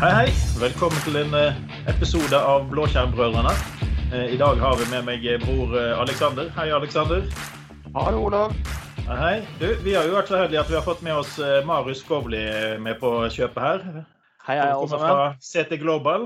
[0.00, 0.28] Hei, hei.
[0.56, 1.56] Velkommen til en eh,
[1.90, 3.50] episode av Blåskjermbrødrene.
[4.08, 6.46] Eh, I dag har vi med meg bror eh, Aleksander.
[6.56, 7.26] Hei, Aleksander.
[7.92, 8.54] Hallo, Olav.
[9.04, 9.34] Hei, hei.
[9.60, 11.34] Du, vi har jo vært så heldige at vi har fått med oss
[11.68, 12.40] Marius Skovli
[12.80, 13.84] med på kjøpet her.
[14.46, 15.04] Hei, hei, alle sammen.
[15.04, 16.24] Fra CT Global.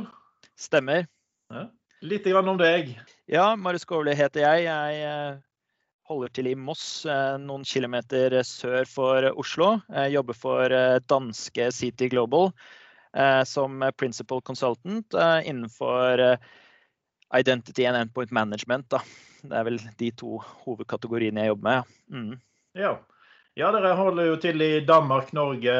[0.55, 1.11] Stemmer.
[1.51, 1.65] Ja.
[2.07, 2.95] Litt grann om deg.
[3.27, 4.69] Ja, Marius Skovli heter jeg.
[4.69, 5.43] Jeg
[6.07, 6.87] holder til i Moss,
[7.43, 9.75] noen kilometer sør for Oslo.
[9.91, 10.79] Jeg jobber for
[11.11, 12.53] danske City Global.
[13.15, 16.39] Eh, som principal consultant eh, innenfor eh,
[17.39, 18.89] identity and endpoint management.
[18.91, 19.01] Da.
[19.43, 21.95] Det er vel de to hovedkategoriene jeg jobber med.
[22.11, 22.41] Mm.
[22.75, 22.97] Ja.
[23.55, 25.77] ja, dere holder jo til i Danmark, Norge,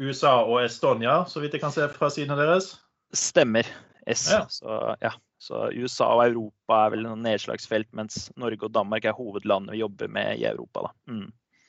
[0.00, 2.76] USA og Estonia, så vidt jeg kan se fra sidene deres?
[3.12, 3.68] Stemmer.
[4.08, 4.30] S.
[4.32, 4.44] Ja.
[4.48, 5.12] Så, ja.
[5.38, 9.82] Så USA og Europa er vel noen nedslagsfelt, mens Norge og Danmark er hovedlandet vi
[9.84, 10.88] jobber med i Europa.
[10.88, 10.94] Da.
[11.12, 11.28] Mm.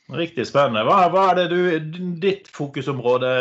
[0.10, 0.82] Riktig spennende.
[0.88, 1.60] Hva, hva er du,
[2.22, 3.34] ditt fokusområde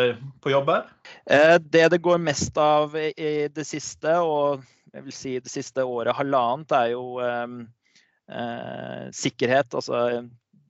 [0.45, 0.91] på jobb er?
[1.25, 5.85] Eh, det det går mest av i det siste, og jeg vil si det siste
[5.85, 7.47] året halvannet, er jo eh,
[8.29, 9.73] eh, sikkerhet.
[9.81, 10.27] Altså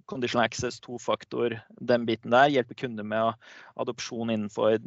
[0.09, 2.49] conditional access, tofaktor, den biten der.
[2.53, 3.35] Hjelpe kunder med
[3.77, 4.79] adopsjon innenfor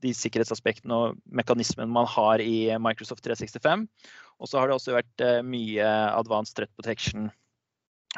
[0.00, 3.84] de sikkerhetsaspektene og mekanismene man har i Microsoft 365.
[4.40, 7.28] Og så har det også vært eh, mye advanced threat protection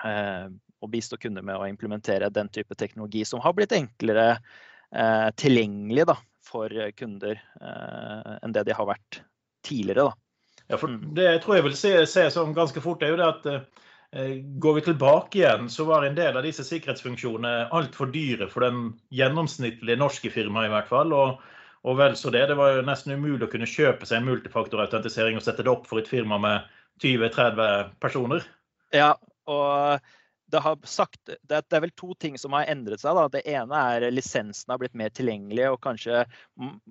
[0.04, 5.28] eh, og bistå kunder med å implementere den type teknologi som har blitt enklere eh,
[5.38, 6.16] tilgjengelig da,
[6.46, 9.22] for kunder eh, enn det de har vært
[9.66, 10.10] tidligere.
[10.10, 10.66] Da.
[10.72, 11.14] Ja, for mm.
[11.16, 14.36] det jeg tror jeg vil se, se som ganske fort, er jo det at eh,
[14.62, 18.92] går vi tilbake igjen, så var en del av disse sikkerhetsfunksjonene altfor dyre for den
[19.14, 21.14] gjennomsnittlige norske firmaet i hvert fall.
[21.16, 21.42] Og,
[21.82, 22.46] og vel så det.
[22.50, 25.88] Det var jo nesten umulig å kunne kjøpe seg en multifaktorautentisering og sette det opp
[25.90, 26.68] for et firma med
[27.02, 28.44] 20-30 personer.
[28.94, 29.14] Ja,
[29.50, 30.12] og
[30.52, 33.16] det, sagt, det, er vel to ting som har endret seg.
[33.16, 33.26] Da.
[33.32, 36.24] Det ene er lisensen har blitt mer tilgjengelig, og kanskje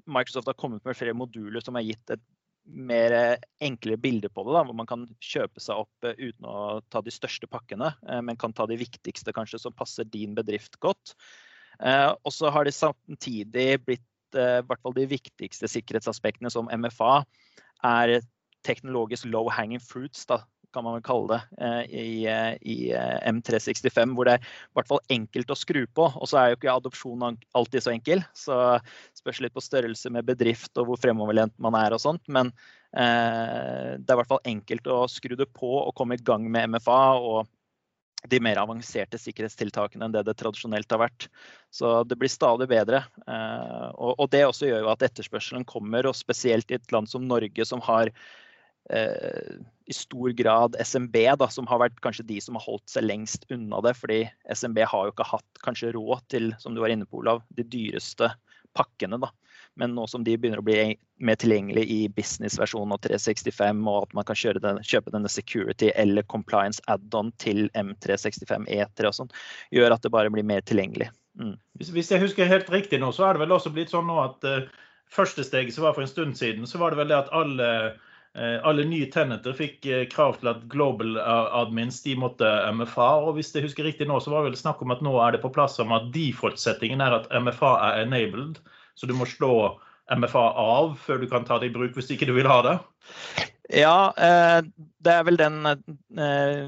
[0.09, 2.23] Microsoft har kommet med flere moduler som har gitt et
[2.65, 3.13] mer
[3.63, 4.53] enklere bilde på det.
[4.55, 8.21] Da, hvor man kan kjøpe seg opp eh, uten å ta de største pakkene, eh,
[8.25, 11.15] men kan ta de viktigste kanskje som passer din bedrift godt.
[11.81, 17.25] Eh, og så har det samtidig blitt i hvert fall de viktigste sikkerhetsaspektene som MFA
[17.83, 18.21] er
[18.63, 20.23] teknologisk low hanging fruits.
[20.29, 20.37] Da,
[20.73, 24.75] kan man vel kalle det, eh, i, eh, i eh, M365, hvor det er i
[24.77, 26.07] hvert fall enkelt å skru på.
[26.15, 27.25] Og så er jo ikke adopsjon
[27.57, 28.57] alltid så enkel, så
[29.17, 32.23] spørs litt på størrelse med bedrift og hvor fremoverlent man er og sånt.
[32.31, 32.53] Men
[32.95, 36.47] eh, det er i hvert fall enkelt å skru det på og komme i gang
[36.51, 37.01] med MFA.
[37.19, 37.57] og
[38.29, 41.23] de mer avanserte sikkerhetstiltakene enn det det tradisjonelt har vært.
[41.73, 42.99] Så det blir stadig bedre.
[43.97, 47.65] Og det også gjør jo at etterspørselen kommer, og spesielt i et land som Norge,
[47.65, 48.11] som har
[48.89, 53.45] i stor grad SMB, da, som har vært kanskje de som har holdt seg lengst
[53.51, 53.93] unna det.
[53.99, 54.21] Fordi
[54.51, 57.65] SMB har jo ikke hatt kanskje råd til, som du var inne på, Olav, de
[57.67, 58.31] dyreste
[58.77, 59.19] pakkene.
[59.21, 59.31] da.
[59.79, 64.13] Men nå som de begynner å bli mer tilgjengelig i business-versjonen av 365, og at
[64.17, 69.33] man kan den, kjøpe denne security eller compliance add-on til M365 E3 og sånn,
[69.71, 71.11] gjør at det bare blir mer tilgjengelig.
[71.39, 71.55] Mm.
[71.79, 74.17] Hvis, hvis, jeg husker helt riktig nå, så er det vel også blitt sånn nå
[74.23, 74.67] at uh,
[75.11, 77.71] første steget som var for en stund siden, så var det vel det at alle
[77.81, 83.09] Eh, alle nye tenenter fikk eh, krav til at global admins de måtte MFA.
[83.27, 85.35] og Hvis jeg husker riktig nå, så var det vel snakk om at nå er
[85.35, 88.61] det på plass om at default-settingen er at MFA er enabled.
[88.95, 89.77] Så du må slå
[90.11, 92.77] MFA av før du kan ta det i bruk hvis ikke du vil ha det?
[93.71, 94.63] Ja, eh,
[95.03, 95.63] det er vel den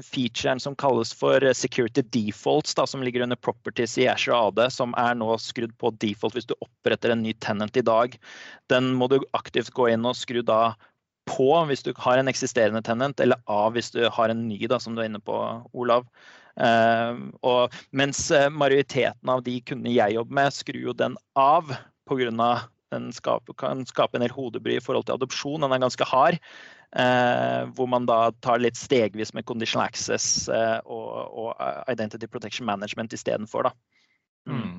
[0.04, 4.96] featuren som kalles for security defaults, da, som ligger under properties i Azure AD, som
[5.00, 8.16] er nå skrudd på default hvis du oppretter en ny tenant i dag.
[8.72, 10.74] Den må du aktivt gå inn og skru da
[11.30, 14.78] på hvis du har en eksisterende tenant, eller av hvis du har en ny, da,
[14.80, 15.38] som du er inne på,
[15.72, 16.06] Olav.
[16.54, 21.72] Uh, og, mens eh, majoriteten av de kundene jeg jobber med, skrur jo den av
[22.06, 22.30] pga.
[22.94, 25.64] den skaper, kan skape en del hodebry i forhold til adopsjon.
[25.64, 26.38] Den er ganske hard.
[26.94, 32.66] Uh, hvor man da tar litt stegvis med conditional access uh, og, og, identity protection
[32.66, 33.72] management istedenfor.
[34.46, 34.60] Mm.
[34.60, 34.76] Mm.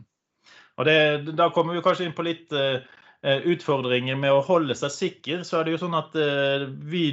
[0.78, 2.80] Og det, da kommer vi kanskje inn på litt Eh,
[3.26, 7.08] utfordringer med å holde seg sikker, så er det jo sånn at eh, vi,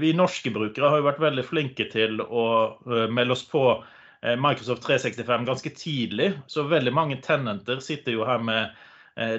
[0.00, 2.44] vi norske brukere har jo vært veldig flinke til å
[2.88, 3.70] eh, melde oss på
[4.18, 6.32] Microsoft 365 ganske tidlig.
[6.50, 8.72] Så veldig mange tenenter sitter jo her med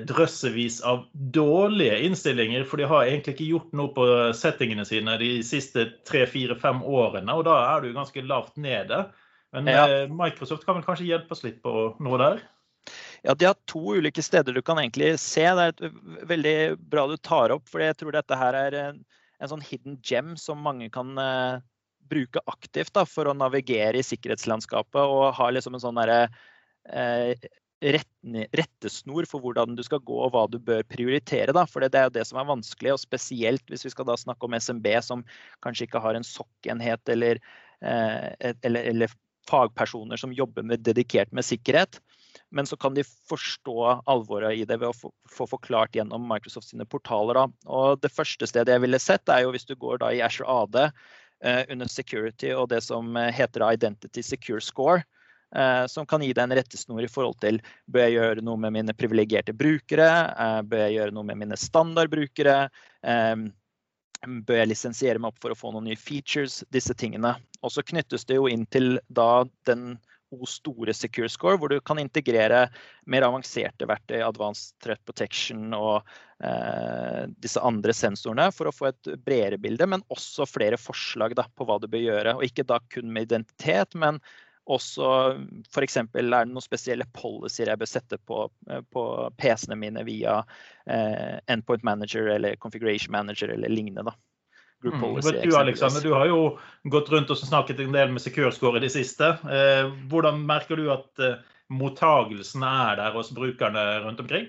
[0.07, 1.01] drøssevis av
[1.35, 4.05] dårlige innstillinger, for de har egentlig ikke gjort noe på
[4.39, 9.01] settingene sine de siste tre-fire-fem årene, og da er du ganske lavt nede.
[9.51, 9.83] Men ja.
[10.07, 12.39] Microsoft kan vel kanskje hjelpe oss litt på noe der?
[13.23, 15.43] Ja, De har to ulike steder du kan egentlig se.
[15.43, 15.95] Det er
[16.29, 16.57] veldig
[16.91, 19.01] bra du tar opp, for jeg tror dette her er en,
[19.39, 21.59] en sånn hidden gem som mange kan uh,
[22.09, 26.21] bruke aktivt da, for å navigere i sikkerhetslandskapet og ha liksom en sånn derre
[26.89, 27.33] uh,
[27.79, 31.53] rettesnor for hvordan du skal gå og hva du bør prioritere.
[31.55, 31.63] Da.
[31.69, 34.45] For det er jo det som er vanskelig, og spesielt hvis vi skal da snakke
[34.45, 35.23] om SMB som
[35.63, 37.39] kanskje ikke har en SOC-enhet eller,
[37.81, 39.17] eh, eller, eller,
[39.49, 41.97] fagpersoner som jobber med, dedikert med sikkerhet.
[42.51, 43.75] Men så kan de forstå
[44.09, 47.37] alvoret i det ved å få, forklart gjennom Microsoft sine portaler.
[47.37, 47.69] Da.
[47.69, 50.49] Og det første stedet jeg ville sett, er jo hvis du går da i Azure
[50.49, 55.03] AD eh, under security og det som heter Identity Secure Score
[55.55, 57.57] Eh, som kan gi deg en rettesnor i forhold til
[57.89, 61.57] bør jeg gjøre noe med mine privilegerte brukere, eh, bør jeg gjøre noe med mine
[61.57, 62.69] standardbrukere,
[63.03, 63.35] eh,
[64.45, 67.33] bør jeg lisensiere meg opp for å få noen nye features, disse tingene.
[67.63, 69.97] Og så knyttes det jo inn til da den
[70.31, 72.65] O store Secure Score, hvor du kan integrere
[73.09, 76.03] mer avanserte verktøy, Advanced Threat Protection og
[76.45, 81.47] eh, disse andre sensorene, for å få et bredere bilde, men også flere forslag da,
[81.55, 82.35] på hva du bør gjøre.
[82.37, 84.21] Og ikke da kun med identitet, men
[84.69, 85.09] også
[85.73, 85.97] f.eks.
[85.97, 89.03] er det noen spesielle policyer jeg bør sette på, eh, på
[89.39, 90.39] PC-ene mine via
[90.85, 94.05] eh, Endpoint Manager eller Configuration Manager eller lignende.
[94.11, 94.17] da.
[94.83, 95.19] Mm.
[95.43, 96.43] Du, Alexander, du har jo
[96.87, 99.33] gått rundt og snakket en del med Securescore i det siste.
[99.43, 104.47] Eh, hvordan merker du at eh, mottagelsen er der hos brukerne rundt omkring?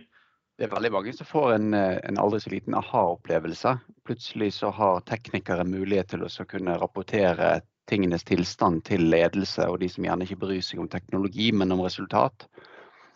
[0.60, 3.74] Det er veldig mange som får en, eh, en aldri så liten aha-opplevelse.
[4.06, 7.60] Plutselig så har teknikere mulighet til å kunne rapportere
[7.90, 11.82] tingenes tilstand til ledelse og de som gjerne ikke bryr seg om teknologi, men om
[11.82, 12.46] resultat.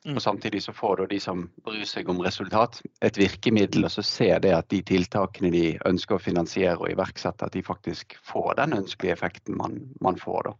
[0.04, 0.20] Og mm.
[0.20, 4.50] Samtidig så får de som bryr seg om resultat, et virkemiddel, og så ser det
[4.52, 9.16] at de tiltakene de ønsker å finansiere og iverksette, at de faktisk får den ønskelige
[9.16, 10.52] effekten man, man får.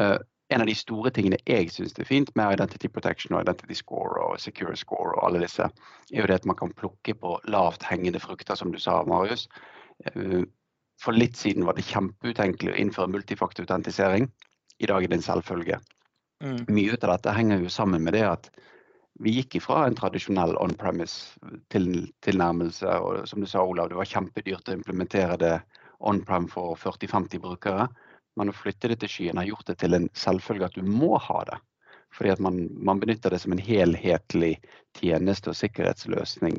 [0.00, 0.18] Uh,
[0.50, 4.18] en av de store tingene jeg syns er fint med Identity Protection og Identity Score
[4.24, 5.70] og Secure Score og alle disse,
[6.10, 9.46] er jo det at man kan plukke på lavt hengende frukter, som du sa, Marius.
[10.10, 10.42] Uh,
[10.98, 14.26] for litt siden var det kjempeutenkelig å innføre multifaktorautentisering.
[14.82, 15.78] I dag er det en selvfølge.
[16.44, 16.64] Mm.
[16.68, 18.50] Mye av dette henger jo sammen med det at
[19.24, 22.88] vi gikk ifra en tradisjonell on-premise-tilnærmelse.
[23.00, 25.60] og Som du sa, Olav, det var kjempedyrt å implementere det
[26.04, 27.88] on-prem for 40-50 brukere.
[28.36, 31.16] Men å flytte det til skyen har gjort det til en selvfølge at du må
[31.16, 31.56] ha det.
[32.12, 34.60] Fordi at man, man benytter det som en helhetlig
[34.98, 36.56] tjeneste- og sikkerhetsløsning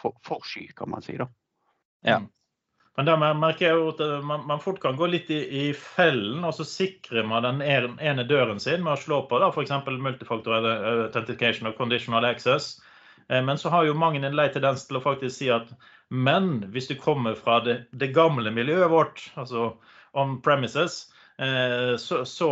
[0.00, 1.16] for, for sky, kan man si.
[1.20, 1.26] da.
[2.08, 2.18] Ja.
[2.98, 6.42] Men der merker jeg jo at eh, man, fort kan gå litt i, i, fellen,
[6.44, 9.72] og så sikrer man den ene døren sin med å slå på f.eks.
[9.86, 10.66] multifactor
[11.06, 12.74] authentication og conditional access.
[13.28, 15.70] Eh, men så har jo mange en lei tendens til å faktisk si at
[16.10, 19.76] men hvis du kommer fra det, det gamle miljøet vårt, altså
[20.18, 21.04] on premises,
[21.38, 22.50] eh, så, så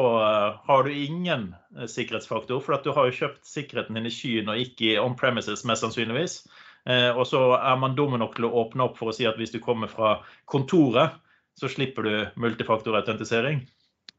[0.69, 2.63] har du ingen sikkerhetsfaktor.
[2.63, 5.83] For at du har jo kjøpt sikkerheten din i skyen og ikke on premises, mest
[5.83, 6.45] sannsynligvis.
[6.89, 9.37] Eh, og så er man dumme nok til å åpne opp for å si at
[9.41, 10.19] hvis du kommer fra
[10.49, 11.19] kontoret,
[11.59, 13.61] så slipper du multifaktorautentisering.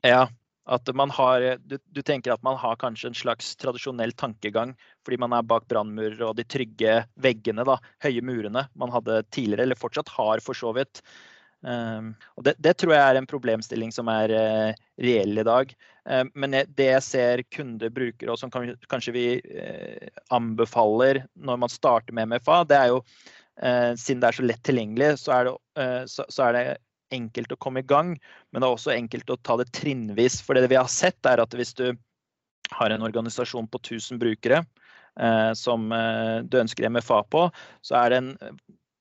[0.05, 0.27] Ja,
[0.69, 4.75] at man har, du, du, tenker at man har kanskje en slags tradisjonell tankegang
[5.05, 9.65] fordi man er bak brannmurer og de trygge veggene, da, høye murene man hadde tidligere,
[9.65, 11.01] eller fortsatt har for så vidt.
[11.59, 15.73] Um, og det, det, tror jeg er en problemstilling som er uh, reell i dag.
[16.07, 21.61] Um, men det jeg ser kunder bruker, og som kan, kanskje vi uh, anbefaler når
[21.65, 25.35] man starter med MFA, det er jo uh, siden det er så lett tilgjengelig, så
[25.35, 26.77] er, det, så, så er, det,
[27.09, 28.13] enkelt å komme i gang.
[28.51, 30.43] Men det er også enkelt å ta det trinnvis.
[30.45, 31.87] For det vi har sett, er at hvis du
[32.77, 34.59] har en organisasjon på 1000 brukere
[35.57, 35.87] som
[36.45, 37.41] du ønsker MFA på,
[37.81, 38.29] så er det en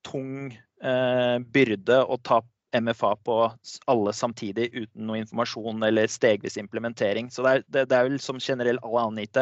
[0.08, 2.38] tung eh, byrde å ta
[2.80, 3.52] MFA på
[3.86, 7.30] alle samtidig uten noe informasjon eller stegvis implementering.
[7.30, 9.40] Så det er, det, det er vel som generell all annen IT.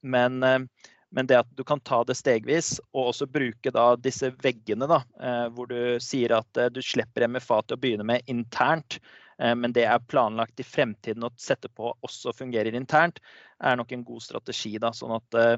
[0.00, 0.68] Men, um,
[1.10, 5.00] men, det at du kan ta det stegvis, og også bruke da disse veggene, da,
[5.24, 9.00] uh, hvor du sier at du slipper MFA til å begynne med internt,
[9.42, 13.16] men det er planlagt i fremtiden å sette på også fungerer internt,
[13.64, 14.76] er nok en god strategi.
[14.78, 15.56] Da, sånn at Eh,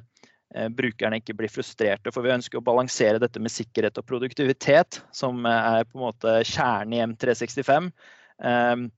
[0.71, 2.13] brukerne ikke blir frustrerte.
[2.15, 6.37] For vi ønsker å balansere dette med sikkerhet og produktivitet, som er på en måte
[6.47, 7.91] kjernen i M365.
[8.43, 8.89] Ehm,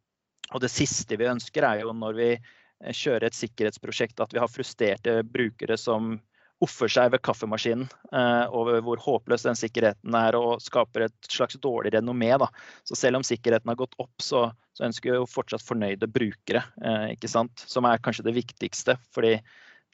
[0.54, 4.42] og det siste vi ønsker, er jo når vi eh, kjører et sikkerhetsprosjekt, at vi
[4.42, 6.16] har frustrerte brukere som
[6.64, 7.84] offer seg ved kaffemaskinen
[8.16, 12.30] eh, over hvor håpløs den sikkerheten er og skaper et slags dårlig renommé.
[12.40, 12.48] Da.
[12.88, 16.64] Så selv om sikkerheten har gått opp, så, så ønsker vi jo fortsatt fornøyde brukere,
[17.12, 17.66] ikke sant?
[17.68, 18.96] som er kanskje det viktigste.
[19.12, 19.36] fordi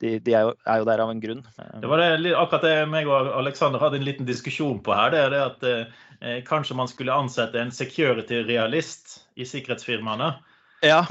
[0.03, 1.45] de, de er, jo, er, jo, der av en grunn.
[1.79, 5.13] Det var det, akkurat det meg og Alexander hadde en liten diskusjon på her.
[5.15, 10.33] Det er det at eh, kanskje man skulle ansette en security-realist i sikkerhetsfirmaene.
[10.83, 11.05] Ja.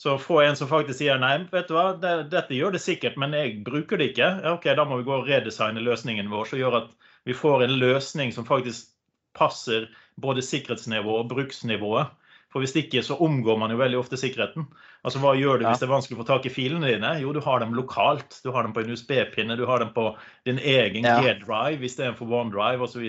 [0.00, 3.20] Så få en som faktisk sier nei, vet du hva, det, dette gjør det sikkert,
[3.20, 4.30] men jeg bruker det ikke.
[4.40, 6.90] Ja, ok, Da må vi gå og redesigne løsningen vår, som gjør at
[7.28, 8.88] vi får en løsning som faktisk
[9.36, 9.90] passer
[10.20, 12.12] både sikkerhetsnivået og bruksnivået.
[12.54, 14.68] For hvis ikke så omgår man jo veldig ofte sikkerheten.
[15.02, 17.10] Altså Hva gjør du hvis det er vanskelig å få tak i filene dine?
[17.18, 18.38] Jo, du har dem lokalt.
[18.44, 20.12] Du har dem på en USB-pinne, du har dem på
[20.46, 21.16] din egen Ja.
[21.18, 23.02] G-drive istedenfor OneDrive osv.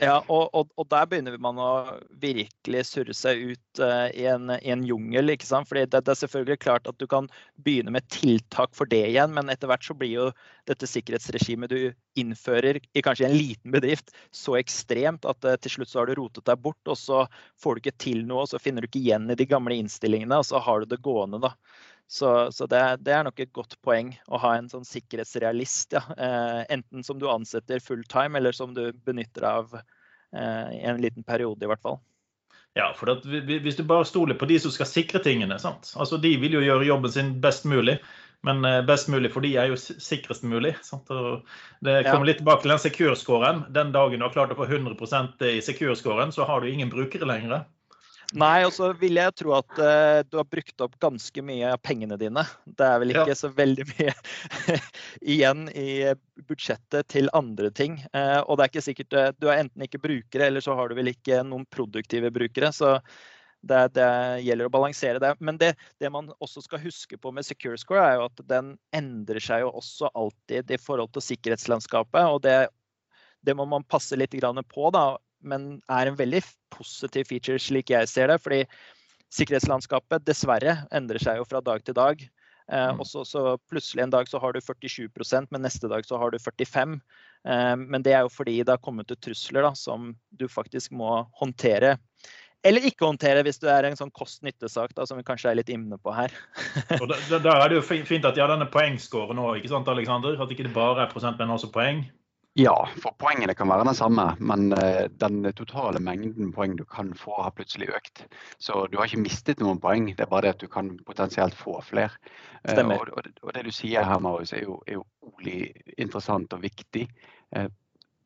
[0.00, 1.70] Ja, og, og, og der begynner man å
[2.22, 5.34] virkelig surre seg ut uh, i, en, i en jungel.
[5.34, 5.68] ikke sant?
[5.68, 7.28] Fordi det, det er selvfølgelig klart at du kan
[7.60, 10.26] begynne med tiltak for det igjen, men etter hvert så blir jo
[10.70, 15.92] dette sikkerhetsregimet du innfører i kanskje en liten bedrift så ekstremt at uh, til slutt
[15.92, 17.26] så har du rotet deg bort, og så
[17.60, 20.40] får du ikke til noe, og så finner du ikke igjen i de gamle innstillingene,
[20.40, 21.52] og så har du det gående, da.
[22.10, 25.94] Så, så det, det, er nok et godt poeng å ha en sånn sikkerhetsrealist.
[25.94, 26.02] Ja.
[26.18, 30.98] Eh, enten som du ansetter fulltime, eller som du benytter deg av eh, i en
[30.98, 32.00] liten periode, i hvert fall.
[32.74, 35.92] Ja, for at, hvis du bare stoler på de som skal sikre tingene, sant?
[35.94, 38.00] Altså, de vil jo gjøre jobben sin best mulig.
[38.42, 40.74] Men eh, best mulig for de er jo sikrest mulig.
[40.82, 41.10] Sant?
[41.14, 41.46] Og
[41.86, 43.68] det kommer litt tilbake til den secure-scoren.
[43.70, 47.28] Den dagen du har klart å få 100% i secure-scoren, så har du ingen brukere
[47.30, 47.68] lenger.
[48.38, 51.80] Nei, og så vil jeg tro at uh, du har brukt opp ganske mye av
[51.82, 52.44] pengene dine.
[52.64, 53.38] Det er vel ikke ja.
[53.38, 54.14] så veldig mye
[55.34, 55.90] igjen i
[56.46, 57.98] budsjettet til andre ting.
[58.14, 60.90] Uh, og det er ikke sikkert uh, Du er enten ikke brukere, eller så har
[60.90, 62.70] du vel ikke noen produktive brukere.
[62.76, 63.00] Så
[63.66, 64.10] det, det
[64.46, 65.32] gjelder å balansere det.
[65.42, 68.76] Men det, det, man også skal huske på med Secure Score, er jo at den
[68.96, 72.22] endrer seg jo også alltid i forhold til sikkerhetslandskapet.
[72.30, 72.60] og det,
[73.42, 74.90] det må man passe litt på.
[74.94, 76.42] da, men er en veldig
[76.74, 78.40] positiv feature, slik jeg ser det.
[78.44, 78.64] Fordi
[79.34, 82.22] sikkerhetslandskapet dessverre endrer seg jo fra dag til dag.
[82.70, 86.30] Eh, og så, plutselig en dag så har du 47% men neste dag så har
[86.30, 87.00] du 45
[87.50, 90.94] eh, Men det er jo fordi det har kommet ut trusler da, som du faktisk
[90.94, 91.96] må håndtere.
[92.62, 95.96] Eller ikke håndtere hvis du er en sånn kost-nytte-sak, som vi kanskje er litt inne
[95.96, 96.32] på her.
[97.00, 99.88] og der, der, er det jo fint at de har denne poengscoren òg, ikke sant,
[99.88, 100.36] Alexander?
[100.36, 102.04] At ikke det bare er prosent, men også poeng?
[102.58, 107.12] Ja, for poengene kan være den samme, men eh, den totale mengden poeng du kan
[107.14, 108.24] få, har plutselig økt.
[108.58, 111.54] Så du har ikke mistet noen poeng, det er bare det at du kan potensielt
[111.54, 112.10] få flere.
[112.64, 113.06] Stemmer.
[113.06, 115.06] Og, og, og det du sier her, Marius, er jo, er jo
[115.96, 117.06] interessant og viktig.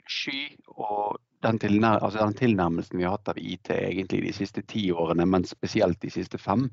[0.09, 0.41] Sky
[0.73, 4.87] og den, tilnær, altså den, tilnærmelsen vi har hatt av IT egentlig de siste ti
[4.93, 6.71] årene, men spesielt de siste fem,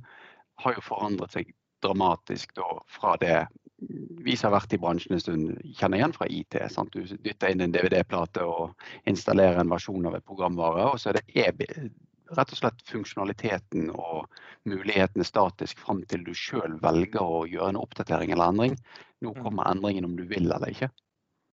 [0.63, 1.51] har jo forandret seg
[1.83, 3.35] dramatisk da, fra det
[3.81, 6.57] vi som har vært i bransjen en stund, kjenner igjen fra IT.
[6.73, 6.93] Sant?
[6.93, 8.75] Du dytter inn en DVD-plate og
[9.09, 10.91] installerer en versjon av et programvare.
[10.91, 11.89] Og så er det e
[12.31, 14.29] rett og slett funksjonaliteten og
[14.69, 18.77] mulighetene statisk fram til du sjøl velger å gjøre en oppdatering eller endring.
[19.21, 19.43] Nå Mm.
[19.43, 20.89] kommer endringen om du vil eller ikke.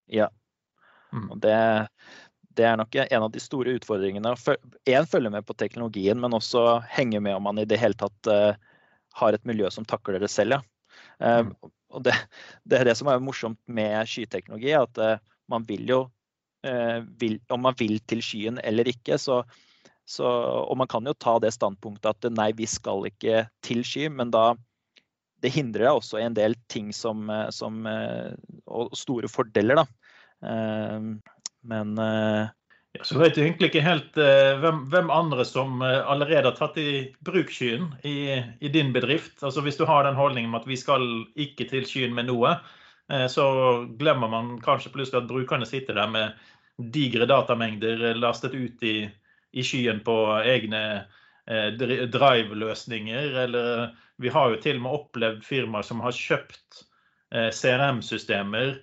[0.07, 0.29] Ja.
[1.11, 1.31] Mm.
[1.31, 1.89] Og det,
[2.55, 4.35] det er nok en av de store utfordringene.
[4.87, 8.27] Én følge med på teknologien, men også henge med om man i det hele tatt
[8.27, 8.53] uh,
[9.13, 10.61] har et miljø som takler det selv.
[11.19, 11.43] Ja.
[11.89, 12.13] Og det,
[12.63, 15.17] det, er det som er morsomt med skyteknologi, at uh,
[15.51, 16.05] man vil jo
[16.59, 19.37] vil, Om man vil til skyen eller ikke, så,
[20.03, 24.09] så Og man kan jo ta det standpunktet at nei, vi skal ikke til sky,
[24.11, 24.57] men da
[25.39, 29.85] det hindrer deg også i en del ting som, som Og store fordeler, da.
[31.63, 31.95] Men
[32.97, 36.57] ja, så vet du egentlig ikke helt uh, hvem, hvem, andre som uh, allerede har
[36.57, 39.43] tatt i bruk skyen i, i, din bedrift.
[39.45, 41.05] Altså Hvis du har den holdningen med at vi skal
[41.37, 42.55] ikke til skyen med noe,
[43.13, 43.45] uh, så
[43.99, 49.03] glemmer man kanskje plutselig at brukerne sitter der med digre datamengder lastet ut i,
[49.51, 50.83] i skyen på egne
[51.49, 53.33] drive-løsninger.
[53.43, 53.89] Eller
[54.21, 56.83] vi har jo til og med opplevd firmaer som har kjøpt
[57.33, 58.77] CRM-systemer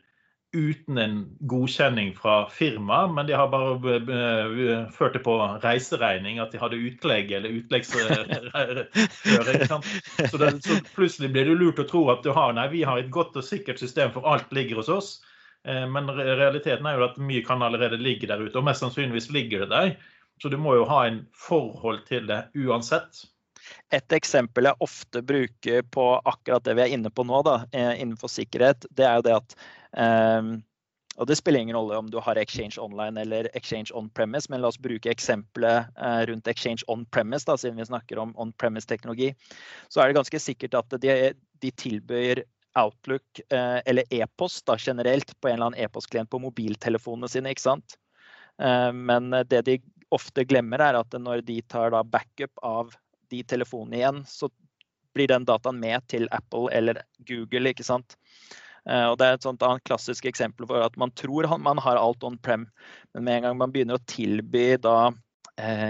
[0.56, 1.18] uten en
[1.50, 7.30] godkjenning fra firmaet, men de har bare ført det på reiseregning, at de hadde utlegg
[7.36, 8.32] eller utleggsføring.
[10.30, 13.12] Så, så plutselig blir det lurt å tro at du har nei, vi har et
[13.12, 15.10] godt og sikkert system for alt ligger hos oss.
[15.64, 19.64] Men realiteten er jo at mye kan allerede ligge der ute, og mest sannsynligvis ligger
[19.64, 19.94] det der.
[20.42, 23.24] Så du må jo ha en forhold til det uansett.
[23.94, 28.30] Et eksempel jeg ofte bruker på akkurat det vi er inne på nå, da, innenfor
[28.32, 29.60] sikkerhet, det er jo det at
[29.96, 30.56] um,
[31.16, 34.68] og Det spiller ingen rolle om du har Exchange online eller Exchange on-premise, men la
[34.68, 39.30] oss bruke eksempelet uh, rundt Exchange on-premise, da, siden vi snakker om on-premise-teknologi.
[39.88, 41.14] Så er det ganske sikkert at de,
[41.64, 42.42] de tilbyr
[42.76, 47.54] Outlook uh, eller e-post generelt på en eller annen e-postklient på mobiltelefonene sine.
[47.54, 47.96] ikke sant?
[48.56, 49.74] Men det de
[50.16, 52.94] ofte glemmer, er at når de tar da backup av
[53.32, 54.50] de telefonene igjen, så
[55.16, 57.72] blir den dataen med til Apple eller Google.
[57.72, 58.18] ikke sant?
[58.86, 62.22] Og Det er et sånt annet klassisk eksempel for at man tror man har alt
[62.22, 62.68] on prem,
[63.14, 65.10] men med en gang man begynner å tilby da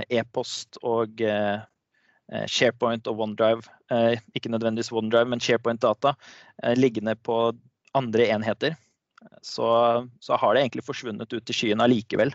[0.09, 1.21] e-post og
[2.47, 3.69] SharePoint og OneDrive,
[4.33, 6.15] ikke nødvendigvis OneDrive, men SharePoint-data,
[6.79, 7.53] liggende på
[7.99, 8.79] andre enheter,
[9.43, 9.69] så,
[10.21, 12.33] så har det egentlig forsvunnet ut i skyen allikevel.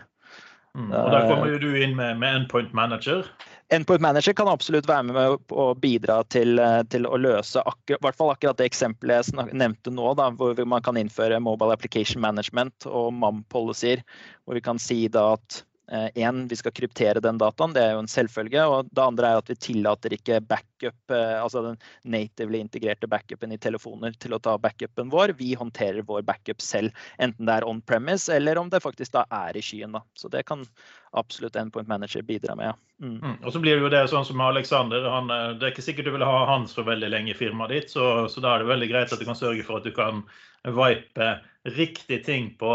[0.72, 3.26] Mm, og Der kommer jo du inn med, med Endpoint Manager.
[3.72, 6.60] Endpoint Manager kan absolutt være med å bidra til,
[6.92, 10.84] til å løse akkurat, hvert fall akkurat det eksempelet jeg nevnte nå, da, hvor man
[10.84, 14.04] kan innføre Mobile Application Management og MAM-policier,
[14.44, 15.62] Hvor vi kan si da at
[15.92, 18.62] Én, eh, vi skal kryptere den dataen, det er jo en selvfølge.
[18.64, 23.52] Og det andre er at vi tillater ikke backup, eh, altså den natively integrerte backupen
[23.52, 25.34] i telefoner til å ta backupen vår.
[25.36, 29.26] Vi håndterer vår backup selv, enten det er on premise eller om det faktisk da
[29.30, 29.92] er i skyen.
[29.92, 30.00] Da.
[30.16, 30.64] Så det kan
[31.12, 32.72] absolutt Endpoint Manager bidrar med.
[32.72, 33.06] Ja.
[33.06, 33.18] Mm.
[33.18, 33.36] Mm.
[33.44, 36.10] Og så blir det jo det sånn som Alexander, han, eh, Det er ikke sikkert
[36.10, 38.72] du vil ha han så veldig lenge i firmaet ditt, så, så da er det
[38.72, 40.22] veldig greit at du kan sørge for at du kan
[40.62, 41.30] vipe
[41.76, 42.74] riktig ting på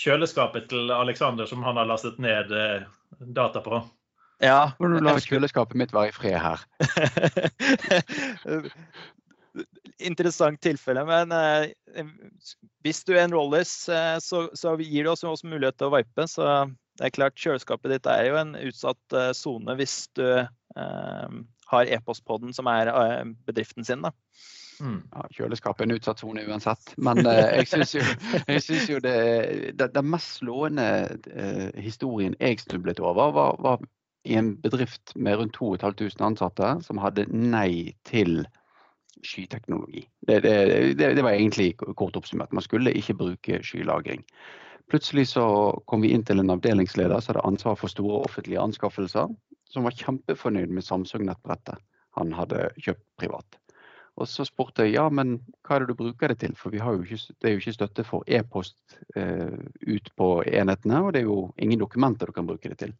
[0.00, 2.86] kjøleskapet til Alexander som han har lastet ned eh,
[3.34, 3.82] data på.
[4.40, 4.72] Ja.
[4.80, 6.62] Må du la kjøleskapet mitt være i fred her.
[10.00, 12.06] Interessant tilfelle, men eh,
[12.84, 16.24] hvis du enrolles, eh, så, så, gir det oss også mulighet til å vipe.
[16.30, 16.46] Så
[17.00, 21.36] det er klart, kjøleskapet ditt er jo en utsatt sone eh, hvis du eh,
[21.70, 24.04] har e-postpodden som er eh, bedriften sin.
[24.04, 24.12] da.
[24.80, 25.00] Mm.
[25.12, 26.92] Ja, kjøleskapet er en utsatt sone uansett.
[27.00, 28.04] Men eh, jeg syns jo,
[28.52, 29.16] jeg synes jo det,
[29.80, 30.86] det, det, mest slående
[31.32, 33.84] eh, historien jeg snublet over, var, var,
[34.28, 38.42] i en bedrift med rundt 2500 ansatte som hadde nei til
[39.24, 40.02] skyteknologi.
[40.28, 42.52] Det, det, var egentlig kort oppsummert.
[42.52, 44.24] Man skulle ikke bruke skylagring.
[44.90, 45.44] Plutselig så
[45.86, 49.30] kom vi inn til en avdelingsleder som hadde ansvar for store offentlige anskaffelser,
[49.70, 51.78] som var kjempefornøyd med Samsung-nettbrettet
[52.18, 53.60] han hadde kjøpt privat.
[54.20, 56.52] Og så spurte jeg ja, men hva er det du bruker det til?
[56.58, 59.54] For ikke, det er jo ikke støtte for e-post eh,
[59.86, 62.92] ut på enhetene, og det er jo ingen dokumenter du kan bruke det til.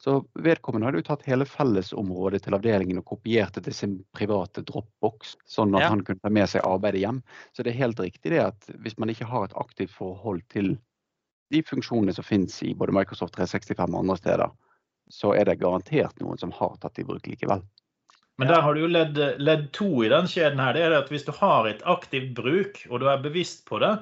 [0.00, 4.64] Så vedkommende hadde jo tatt hele fellesområdet til avdelingen og kopiert det til sin private
[4.70, 5.90] dropbox, sånn at ja.
[5.92, 7.20] han kunne ta med seg arbeidet hjem.
[7.52, 10.76] Så det er helt riktig det at hvis man ikke har et aktivt forhold til
[11.52, 14.52] de funksjonene som finnes i både Microsoft 365 og andre steder,
[15.12, 17.64] så er det garantert noen som har tatt i bruk likevel.
[18.40, 20.74] Men der har du jo ledd, ledd to i den kjeden her.
[20.74, 23.92] Det er at hvis du har et aktivt bruk, og du er bevisst på det,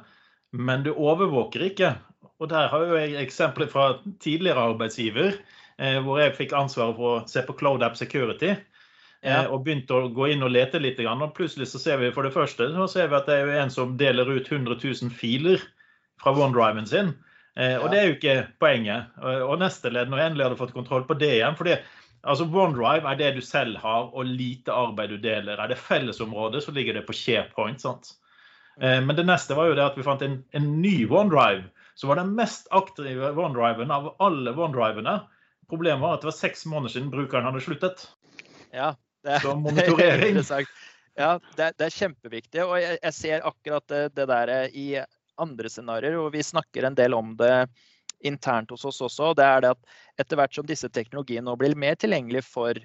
[0.51, 1.93] men du overvåker ikke
[2.41, 5.35] Og der har jo jeg eksempler fra tidligere arbeidsgiver,
[5.79, 8.55] eh, hvor jeg fikk ansvaret for å se på Cloud App Security.
[9.21, 9.43] Eh, ja.
[9.53, 11.01] og begynte å gå inn og lete litt.
[11.05, 13.73] Og plutselig så ser vi for det første så ser vi at det er en
[13.73, 15.61] som deler ut 100 000 filer
[16.23, 17.13] fra OneDriven sin.
[17.57, 19.17] Eh, og det er jo ikke poenget.
[19.21, 21.81] Og neste ledd, når jeg endelig hadde fått kontroll på det igjen fordi
[22.21, 25.57] Altså OneDrive er det du selv har, og lite arbeid du deler.
[25.57, 27.81] Er det fellesområdet, så ligger det på SharePoint.
[27.81, 28.11] sant?
[28.81, 31.65] Eh, men det neste var jo det at vi fant en, en ny OneDrive,
[31.97, 35.17] som var den mest aktive OneDriven av alle OneDrivene.
[35.73, 38.05] Problemet var at det var seks måneder siden brukeren hadde sluttet.
[38.77, 38.93] Ja,
[39.25, 40.43] det så monitorering.
[40.43, 40.69] Det er
[41.19, 42.63] ja, det, det, er kjempeviktig.
[42.65, 44.87] Og jeg, jeg ser akkurat det, det der i
[45.43, 47.55] andre scenarioer, og vi snakker en del om det
[48.21, 49.35] internt hos oss også.
[49.37, 52.77] det er det at etter hvert som disse teknologiene nå blir mer tilgjengelige for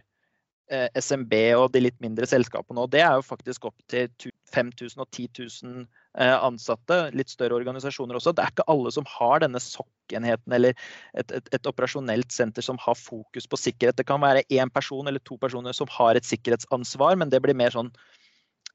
[0.72, 4.08] eh, SMB og de litt mindre selskapene, og det er jo faktisk opp til
[4.54, 8.34] 5000 og 10 000 eh, ansatte, litt større organisasjoner også.
[8.36, 10.76] Det er ikke alle som har denne sokkenheten eller
[11.18, 14.00] et, et, et, operasjonelt senter som har fokus på sikkerhet.
[14.00, 17.58] Det kan være én person eller to personer som har et sikkerhetsansvar, men det blir
[17.58, 17.92] mer sånn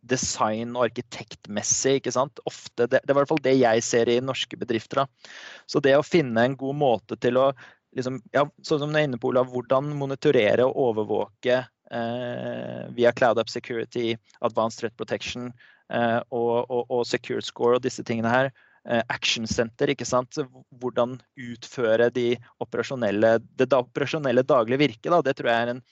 [0.02, 1.98] design- og arkitektmessig.
[2.00, 2.40] ikke sant?
[2.48, 5.04] Ofte, det, det er i hvert fall det jeg ser i norske bedrifter.
[5.04, 5.32] Da.
[5.68, 7.50] Så det å finne en god måte til å
[7.96, 13.12] liksom, ja, sånn som du er inne på, Olav, hvordan monitorere og overvåke eh, via
[13.16, 15.50] Cloud Up Security, Advanced Threat Protection
[15.92, 18.52] eh, og, og, og, Secure Score og disse tingene her.
[18.88, 20.38] Eh, action Center, ikke sant?
[20.80, 22.32] hvordan utføre de
[22.64, 25.10] operasjonelle, det operasjonelle daglige virket.
[25.12, 25.20] Da.
[25.26, 25.82] Det tror jeg er en,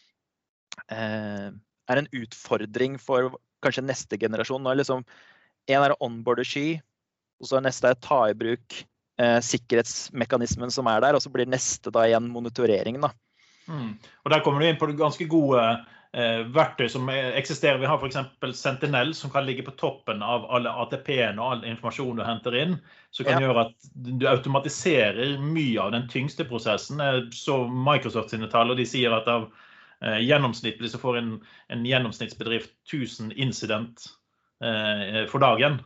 [0.94, 1.51] eh,
[1.88, 4.62] er en utfordring for kanskje neste generasjon.
[4.62, 5.05] Nå er liksom
[5.68, 6.79] Én er å onboarde sky,
[7.42, 8.79] og så er neste å ta i bruk
[9.21, 13.05] eh, sikkerhetsmekanismen som er der, og så blir neste da igjen monitoreringen.
[13.05, 13.11] da.
[13.68, 13.90] Mm.
[14.25, 17.83] Og Der kommer du inn på ganske gode eh, verktøy som eksisterer.
[17.83, 18.16] Vi har f.eks.
[18.57, 22.79] Sentinel, som kan ligge på toppen av alle ATP-ene og all informasjon du henter inn.
[23.12, 23.51] Som kan ja.
[23.51, 27.05] gjøre at du automatiserer mye av den tyngste prosessen.
[27.37, 29.64] Så Microsoft sine tall, og de sier at av Eh,
[30.00, 31.30] gjennomsnittlig så får en,
[31.68, 34.04] en gjennomsnittsbedrift 1000 incident
[34.64, 35.80] eh, for dagen.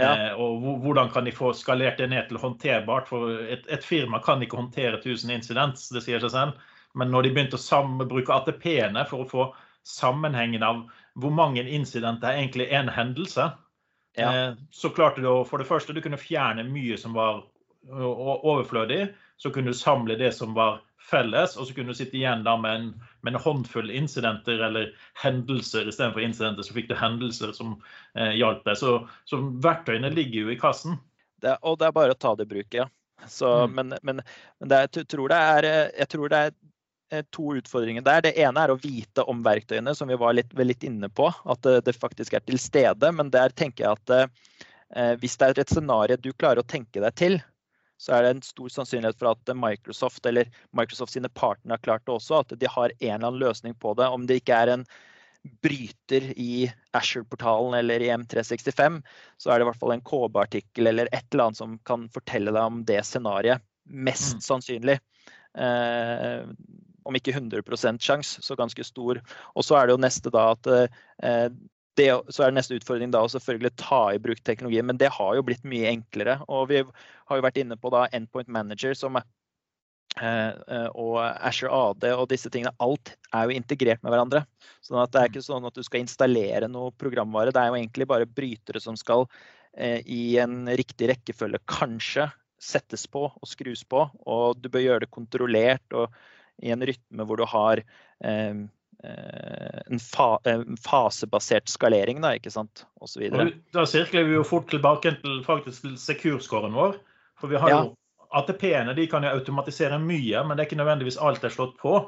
[0.00, 0.30] Ja.
[0.30, 3.08] Eh, og hvordan kan de få skalert det ned til håndterbart?
[3.10, 6.68] For et, et firma kan ikke håndtere 1000 incidents, det sier seg selv.
[6.94, 9.48] Men når de begynte å bruke ATP-ene for å få
[9.86, 10.82] sammenhengen av
[11.20, 13.50] hvor mange incidenter er egentlig en hendelse,
[14.18, 14.30] ja.
[14.30, 17.44] eh, så klarte du å for det første du kunne fjerne mye som var
[17.90, 19.08] overflødig.
[19.40, 22.58] Så kunne du samle det som var felles, og så kunne du sitte igjen da
[22.60, 22.90] med en,
[23.24, 24.90] med en håndfull incidenter eller
[25.22, 26.66] hendelser istedenfor incidenter.
[26.66, 27.76] Så fikk du hendelser som
[28.14, 28.78] eh, hjalp deg.
[28.80, 28.96] Så,
[29.28, 30.98] så, verktøyene ligger jo i kassen.
[31.40, 32.88] Det, og det er bare å ta det i bruk, ja.
[33.28, 33.76] Så, mm.
[33.76, 34.22] Men, men,
[34.60, 38.22] men det, jeg, tror det er, jeg tror det er to utfordringer der.
[38.24, 41.28] Det ene er å vite om verktøyene, som vi var litt, litt inne på.
[41.44, 43.12] At det, det, faktisk er til stede.
[43.16, 47.02] Men der tenker jeg at eh, hvis det er et scenario du klarer å tenke
[47.02, 47.40] deg til,
[48.00, 52.06] så er det en stor sannsynlighet for at Microsoft eller Microsoft sine partnere har klart
[52.06, 52.40] det også.
[52.40, 54.08] At de har en eller annen løsning på det.
[54.08, 54.86] Om det ikke er en
[55.64, 59.00] bryter i Asher-portalen eller i M365,
[59.40, 62.52] så er det i hvert fall en KB-artikkel eller et eller annet som kan fortelle
[62.56, 63.64] deg om det scenarioet.
[63.90, 64.44] Mest mm.
[64.48, 64.96] sannsynlig.
[65.58, 66.44] Eh,
[67.08, 69.20] om ikke 100% sjanse, så ganske stor.
[69.56, 71.48] Og så er det jo neste da at eh,
[72.00, 75.36] det, så er neste utfordring da å selvfølgelig ta i bruk teknologien, men det har
[75.36, 76.38] jo blitt mye enklere.
[76.48, 79.24] Og vi har jo vært inne på da Endpoint Manager som eh,
[80.22, 82.74] eh og Asher AD og disse tingene.
[82.82, 84.44] Alt er jo integrert med hverandre.
[84.82, 87.52] sånn at det er ikke sånn at du skal installere noe programvare.
[87.54, 89.26] Det er jo egentlig bare brytere som skal
[89.76, 94.08] eh, i en riktig rekkefølge kanskje settes på og skrus på.
[94.26, 96.12] Og du bør gjøre det kontrollert og
[96.60, 97.84] i en rytme hvor du har
[98.20, 98.68] eh
[99.02, 103.24] en, fa en, fasebasert skalering, da, ikke sant, osv.
[103.72, 106.98] Da sirkler vi jo fort tilbake til faktisk Secure-scoren vår.
[107.40, 107.80] For vi har ja.
[107.84, 107.94] jo
[108.30, 111.98] ATP-ene de kan jo automatisere mye, men det er ikke nødvendigvis alt er slått på.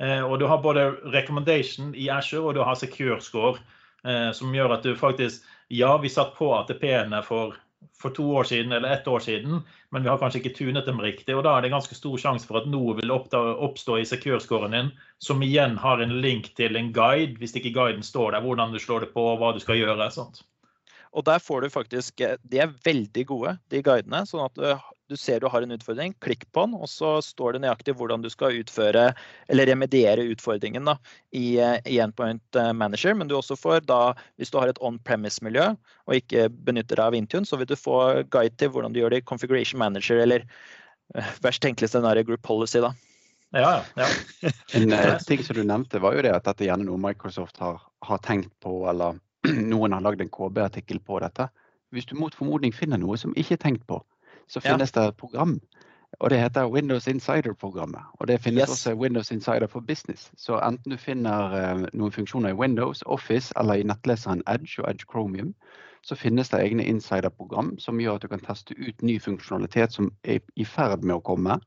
[0.00, 3.60] Eh, og du har både recommendation i Asher og du har secure score,
[4.04, 7.54] eh, som gjør at du faktisk Ja, vi satt på ATP-ene for
[8.00, 11.00] for to år siden eller ett år siden, men vi har kanskje ikke tunet dem
[11.00, 11.36] riktig.
[11.36, 14.92] og Da er det ganske stor sjanse for at noe vil oppstå i secure-scoren din,
[15.18, 18.80] som igjen har en link til en guide, hvis ikke guiden står der, hvordan du
[18.80, 20.10] slår det på hva du skal gjøre.
[20.10, 20.42] sånt.
[21.12, 24.24] Og der får du faktisk eh, De er veldig gode, de guidene.
[24.26, 24.58] Sånn at
[25.10, 28.22] du, ser du har en utfordring, klikk på den, og så står det nøyaktig hvordan
[28.22, 29.08] du skal utføre
[29.50, 30.96] eller remediere utfordringen da,
[31.34, 33.16] i, eh, i Endpoint eh, Manager.
[33.18, 37.18] Men du også får da, hvis du har et on-premise-miljø og ikke benytter deg av
[37.18, 37.98] Intune, så vil du få
[38.30, 40.46] guide til hvordan du gjør det i Configuration Manager eller
[41.42, 42.78] verst tenkelig scenario Group Policy.
[42.78, 42.94] da.
[43.50, 44.06] Ja, ja.
[44.78, 44.94] en
[45.26, 48.22] ting som du nevnte, var jo det at dette er gjerne noe Microsoft har, har
[48.22, 49.18] tenkt på eller
[49.72, 51.48] noen har lagd en KB-artikkel på dette.
[51.90, 53.98] Hvis du mot formodning finner noe som ikke er tenkt på,
[54.50, 55.00] så finnes ja.
[55.00, 55.60] det et program.
[56.20, 58.02] Og det heter Windows Insider-programmet.
[58.12, 58.70] Og det finnes yes.
[58.70, 60.32] også Windows Insider for Business.
[60.36, 64.90] Så enten du finner uh, noen funksjoner i Windows, Office eller i nettleseren Edge og
[64.90, 65.54] Edge Chromium,
[66.02, 70.10] så finnes det egne insider-program som gjør at du kan teste ut ny funksjonalitet som
[70.24, 71.60] er i ferd med å komme.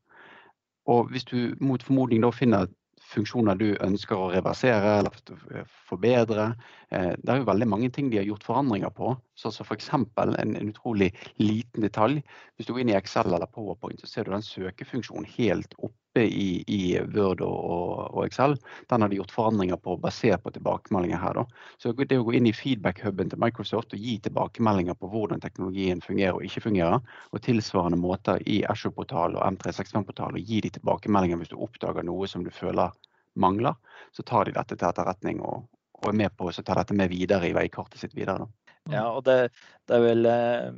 [0.85, 2.67] Og hvis du mot formodning da finner
[3.13, 6.49] funksjoner du ønsker å reversere eller forbedre.
[6.89, 9.13] Eh, det er jo veldig mange ting de har gjort forandringer på.
[9.39, 9.91] Sånn som f.eks.
[9.93, 12.21] En, en utrolig liten detalj.
[12.57, 15.77] Hvis du går inn i Excel eller PowerPoint, så ser du den søkefunksjonen helt
[16.13, 18.55] oppe i, i Word og, og, Excel.
[18.89, 21.33] Den har de gjort forandringer på basert på tilbakemeldinger her.
[21.33, 21.45] Da.
[21.77, 26.01] Så det å gå inn i feedback-huben til Microsoft og gi tilbakemeldinger på hvordan teknologien
[26.01, 31.41] fungerer og ikke fungerer, og tilsvarende måter i Ashore-portal og M365-portal og gi de tilbakemeldinger
[31.41, 32.93] hvis du oppdager noe som du føler
[33.33, 33.73] mangler,
[34.13, 35.65] så tar de dette til etterretning og,
[35.97, 38.45] og er med på å ta dette med videre i veikartet sitt videre.
[38.45, 38.73] Da.
[38.91, 39.49] Ja, og det,
[39.89, 40.73] det er vel eh,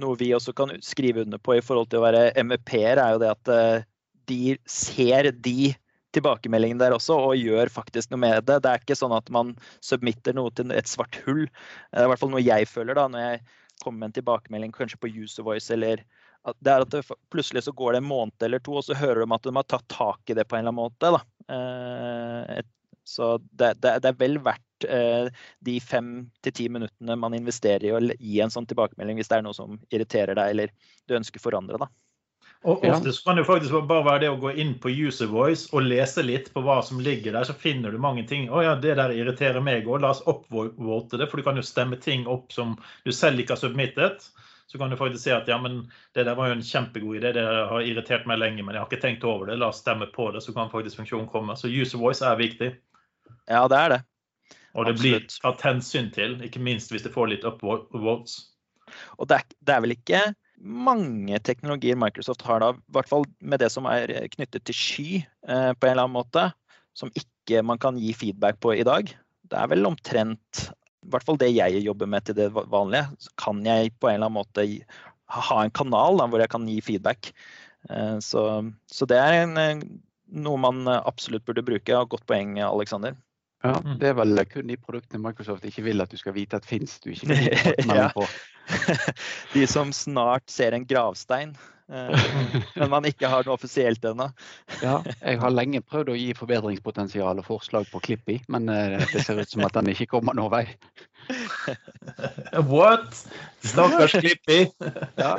[0.00, 3.20] noe vi også kan skrive under på i forhold til å være MEP-er, er jo
[3.20, 3.88] det at eh,
[4.30, 5.72] de ser de
[6.14, 8.60] tilbakemeldingene der også, og gjør faktisk noe med det.
[8.64, 9.52] Det er ikke sånn at man
[9.84, 11.44] submitter noe til et svart hull.
[11.46, 13.44] Det er i hvert fall noe jeg føler da, når jeg
[13.84, 16.02] kommer med en tilbakemelding kanskje på User Voice eller
[16.64, 19.22] det er at det, plutselig så går det en måned eller to, og så hører
[19.22, 21.10] de at de har tatt tak i det på en eller annen måte.
[21.12, 21.20] Da.
[21.52, 22.62] Eh,
[23.04, 25.28] så det, det, det, er vel verdt eh,
[25.66, 29.40] de fem til ti minuttene man investerer i å gi en sånn tilbakemelding hvis det
[29.40, 30.72] er noe som irriterer deg eller
[31.08, 31.80] du ønsker forandre.
[31.80, 31.90] da.
[32.68, 35.70] Og ofte så kan det faktisk bare være det å gå inn på User Voice
[35.72, 38.50] og lese litt på hva som ligger der, så finner du mange ting.
[38.52, 40.02] Å ja, det der irriterer meg òg.
[40.04, 43.56] La oss oppvote det, for du kan jo stemme ting opp som du selv ikke
[43.56, 44.28] har submittet
[44.70, 45.80] så kan du faktisk si at ja, men
[46.14, 48.86] det der var jo en kjempegod idé, det har irritert meg lenge, men jeg har
[48.86, 49.56] ikke tenkt over det.
[49.58, 51.56] La oss stemme på det, så kan faktisk funksjonen komme.
[51.58, 52.68] Så user voice er viktig.
[53.50, 53.98] Ja, det er det.
[54.78, 55.26] Og det Absolutt.
[55.26, 58.36] blir tatt hensyn til, ikke minst hvis det får litt upvotes.
[59.18, 60.22] Og det er, det er vel ikke
[60.60, 65.08] mange teknologier Microsoft har da, i hvert fall med det som er knyttet til sky
[65.20, 66.50] eh, på en eller annen måte,
[66.96, 69.10] som ikke man kan gi feedback på i dag.
[69.50, 70.66] Det er vel omtrent
[71.00, 74.18] i hvert fall det jeg jobber med til det vanlige, så kan jeg på en
[74.18, 74.66] eller annen måte
[75.30, 77.32] ha en kanal da, hvor jeg kan gi feedback.
[77.88, 78.44] Eh, så,
[78.92, 79.86] så det er en,
[80.30, 81.96] noe man absolutt burde bruke.
[81.96, 83.16] Og Godt poeng, Aleksander.
[83.62, 83.98] Ja, Mm.
[84.00, 86.94] Det er vel kun de produktene Microsoft ikke vil at du skal vite at fins.
[87.04, 87.28] Du ikke
[87.84, 88.06] kan Ja.
[88.14, 88.24] på.
[89.54, 91.52] De som snart ser en gravstein,
[91.92, 92.22] eh,
[92.80, 94.30] men man ikke har noe offisielt ennå.
[94.80, 99.24] Ja, jeg har lenge prøvd å gi forbedringspotensial og forslag på Klippi, men eh, det
[99.26, 100.64] ser ut som at den ikke kommer noen vei.
[102.70, 103.26] What?
[103.64, 104.62] Stakkars Klippi.
[105.20, 105.36] Ja,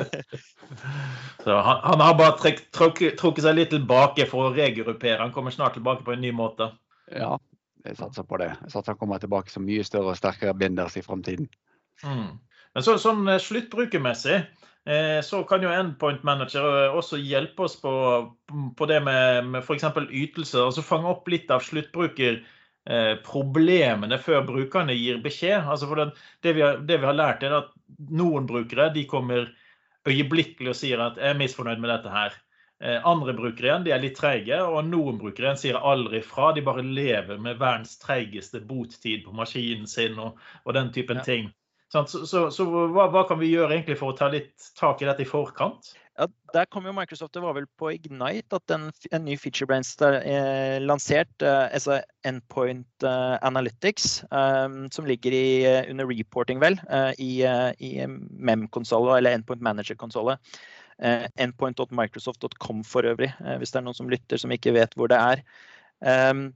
[1.43, 5.17] Så han, han har bare trukket, trukket, trukket seg litt tilbake for å regruppere.
[5.23, 6.69] Han kommer snart tilbake på en ny måte.
[7.12, 7.38] ja,
[7.85, 8.49] jeg satser på det.
[8.61, 11.47] Jeg satser han kommer tilbake som mye større og sterkere binders i framtiden.
[12.05, 12.31] Mm.
[12.75, 17.75] Men så, sånn eh, sluttbrukermessig eh, så kan jo Endpoint Manager eh, også hjelpe oss
[17.81, 17.93] på,
[18.77, 19.85] på det med, med f.eks.
[20.07, 20.61] ytelser.
[20.67, 25.59] altså Fange opp litt av sluttbrukerproblemene før brukerne gir beskjed.
[25.65, 26.05] Altså for det,
[26.45, 27.69] det, vi har, det vi har lært, er at
[28.11, 29.41] noen brukere de kommer
[30.07, 32.31] øyeblikkelig og sier at jeg er misfornøyd med dette her.
[32.81, 36.51] Eh, Andre brukere igjen de er litt treige, og noen brukere igjen sier aldri fra.
[36.57, 41.27] De bare lever med verdens treigeste bottid på maskinen sin og, og den typen Ja.
[41.27, 41.51] ting.
[41.91, 45.09] Så, så, så hva, hva kan vi gjøre egentlig for å ta litt tak i
[45.09, 45.91] dette i forkant?
[46.15, 49.83] Ja, der kom jo Microsoft, det var vel på Ignite at en, en ny feature-brain
[50.07, 55.45] er eh, lansert, eh, altså Endpoint eh, Analytics, eh, som ligger i,
[55.91, 56.79] under reporting, vel,
[57.17, 57.31] i,
[57.79, 60.39] i Mem-konsollen, eller Endpoint Manager-konsollet.
[61.01, 65.09] Eh, Endpoint.microsoft.com for øvrig, eh, hvis det er noen som lytter som ikke vet hvor
[65.09, 65.41] det er.
[66.01, 66.51] Um,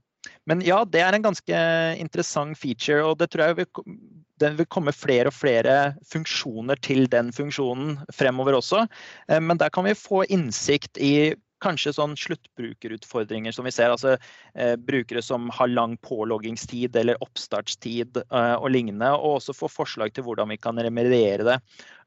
[0.46, 1.58] men ja, det er en ganske
[2.02, 3.96] interessant feature, og det tror jeg vil,
[4.42, 5.76] det vil komme flere og flere
[6.10, 8.84] funksjoner til den funksjonen fremover også.
[9.28, 13.92] Eh, Men der kan vi få innsikt i kanskje sånn sluttbrukerutfordringer som vi ser.
[13.92, 14.16] Altså
[14.54, 19.10] eh, brukere som har lang påloggingstid eller oppstartstid eh, og lignende.
[19.16, 21.58] Og også få forslag til hvordan vi kan remediere det.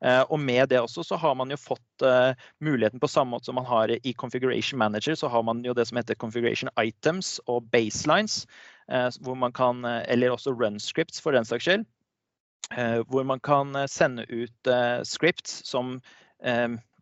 [0.06, 2.34] Eh, og med det også så har man jo fått eh,
[2.64, 5.88] muligheten på samme måte som man har i Configuration Manager, så har man jo det
[5.90, 8.44] som heter Configuration Items og Baselines.
[8.92, 11.88] Eh, hvor man kan, eh, eller også run scripts for den saks skyld.
[13.10, 14.68] Hvor man kan sende ut
[15.02, 15.96] scripts som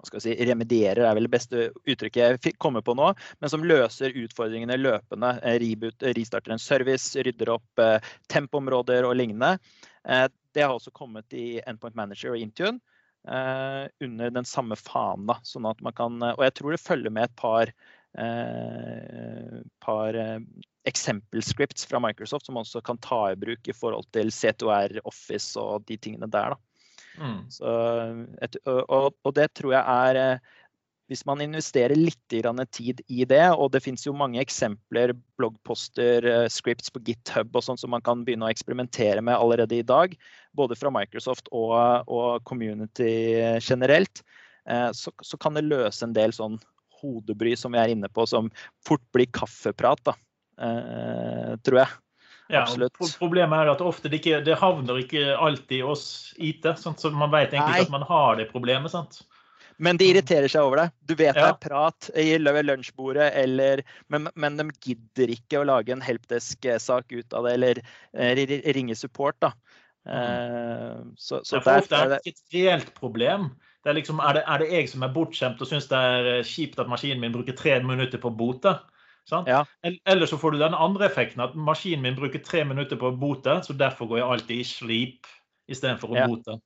[0.05, 4.15] skal si, remedierer, er vel det beste uttrykket jeg kommer på nå, men som løser
[4.23, 5.33] utfordringene løpende.
[5.41, 7.97] Eh, Reboot, eh, restarter en service, rydder opp eh,
[8.31, 9.57] tempområder og lignende.
[10.07, 12.79] Eh, det har også kommet i Endpoint Manager og Intune
[13.27, 15.33] under den samme fana.
[15.43, 17.73] Sånn at man kan, og jeg tror det følger med et par,
[19.83, 20.19] par
[20.87, 25.83] eksempelscripts fra Microsoft som også kan ta i bruk i forhold til C2R, Office og
[25.91, 26.55] de tingene der.
[26.55, 26.66] Da.
[27.17, 27.41] Mm.
[27.49, 27.73] Så,
[28.45, 30.53] et, og, og det tror jeg er eh,
[31.09, 36.47] Hvis man investerer litt tid i det, og det finnes jo mange eksempler, bloggposter, eh,
[36.51, 40.17] scripts på GitHub og sånn som man kan begynne å eksperimentere med allerede i dag,
[40.51, 44.19] både fra Microsoft og, og community generelt,
[44.67, 46.59] eh, så, så kan det løse en del sånn
[46.99, 48.51] hodebry som vi er inne på, som
[48.83, 50.15] fort blir kaffeprat, da,
[51.63, 51.91] tror jeg.
[52.49, 52.63] Ja,
[53.19, 56.03] Problemet er at ofte det, ikke, det havner ikke alltid hos
[56.39, 56.67] IT.
[56.79, 57.01] Sant?
[57.03, 57.81] Så man vet egentlig Nei.
[57.81, 58.93] ikke at man har det problemet.
[58.93, 59.21] sant?
[59.77, 60.87] Men de irriterer seg over det.
[61.05, 61.51] Du vet det Ja.
[61.51, 67.33] er prat i lunsjbordet, eller, men, men de gidder ikke å lage en helpdesk-sak ut
[67.33, 67.81] av det, eller
[68.13, 69.37] eh, ringe support.
[69.39, 69.51] da.
[70.07, 71.13] Mm.
[71.17, 73.49] Så, så Ja, for ofte er det det, ikke et reelt problem.
[73.83, 76.29] Det er, liksom, er, det, er det jeg som er bortskjemt og syns det er
[76.37, 78.73] eh, kjipt at maskinen min bruker tre minutter på å bote?
[79.27, 79.49] Sant?
[79.51, 79.65] Ja.
[79.83, 83.19] Eller så får du den andre effekten at maskinen min bruker tre minutter på å
[83.19, 85.31] bote, så derfor går jeg alltid i sleep
[85.67, 86.27] istedenfor å Ja.
[86.31, 86.59] bote.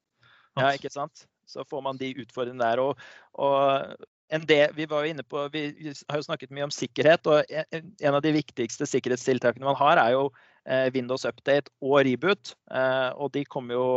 [0.57, 1.25] ja, ikke sant?
[1.47, 2.79] Så får man de utfordringene der.
[2.79, 2.99] Og,
[3.33, 3.95] og
[4.29, 5.73] en del, vi var jo inne på, vi
[6.09, 10.13] har jo snakket mye om sikkerhet, og en av de viktigste sikkerhetstiltakene man har, er
[10.15, 10.29] jo
[10.65, 12.53] eh, Windows Update og Reboot.
[12.71, 13.87] Eh, Og de kommer jo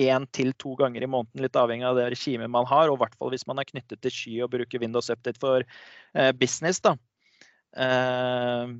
[0.00, 2.90] én til to ganger i måneden, litt avhengig av det regimet man har.
[2.90, 5.62] Og i hvert fall hvis man er knyttet til sky og bruker Windows Update for
[5.62, 6.80] eh, business.
[6.80, 6.96] da.
[7.76, 8.72] Eh,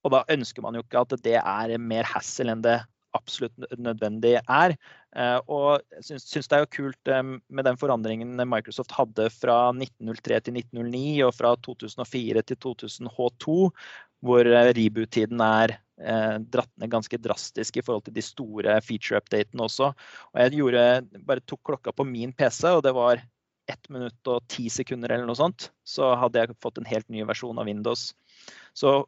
[0.00, 2.78] Og da ønsker man jo ikke at det er mer hassle enn det
[3.16, 4.76] absolutt nødvendig er.
[5.16, 9.58] Eh, Og jeg syns, det er jo kult eh, med den forandringen Microsoft hadde fra
[9.74, 13.58] 1903 til 1909 og fra 2004 til 2000 H2,
[14.24, 19.90] hvor eh, reboot-tiden er dratt ned ganske drastisk i forhold til de store feature-updatene også.
[20.32, 20.84] Og jeg gjorde,
[21.28, 23.20] bare tok klokka på min PC, og det var
[23.70, 25.70] ett minutt og ti sekunder eller noe sånt.
[25.86, 28.10] Så hadde jeg fått en helt ny versjon av Windows.
[28.76, 29.04] Så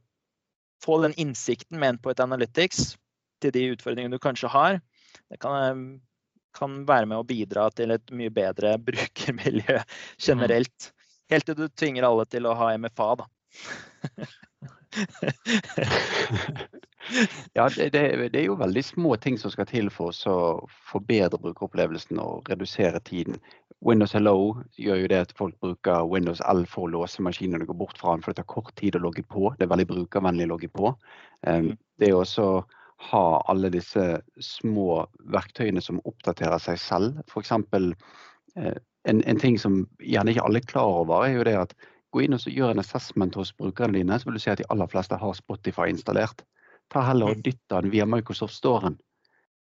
[0.82, 2.96] få den innsikten med Endpoint Analytics
[3.42, 4.80] til de utfordringene du kanskje har,
[5.30, 5.74] det kan, eh,
[6.56, 9.80] kan være med å bidra til et mye bedre brukermiljø
[10.18, 10.92] generelt.
[11.32, 13.26] Helt til du tvinger alle til å ha MFA, da.
[17.56, 20.36] Ja, det, det, er jo veldig små ting som skal til for å
[20.90, 23.40] forbedre brukeropplevelsen og redusere tiden.
[23.82, 27.72] Windows Hello gjør jo det at folk bruker Windows L for å låse maskinen når
[27.72, 29.50] går bort fra den, for det tar kort tid å logge på.
[29.58, 30.92] Det er veldig brukervennlig å logge på.
[31.46, 32.46] Um, det er også
[33.08, 34.04] ha alle disse
[34.38, 35.02] små
[35.34, 37.18] verktøyene som oppdaterer seg selv.
[37.26, 37.50] F.eks.
[38.54, 38.76] Uh,
[39.10, 41.74] en, en ting som gjerne ikke alle er klar over, er jo det at
[42.14, 44.68] gå inn og gjør en assessment hos brukerne dine, så vil du se at de
[44.70, 46.44] aller fleste har Spotify installert.
[46.92, 48.98] Ta heller og dytt den via Microsoft Storen.